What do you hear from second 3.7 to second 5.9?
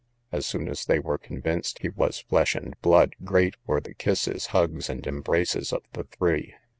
the kisses, hugs, and embraces, of